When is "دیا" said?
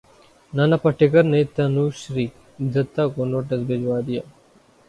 4.07-4.21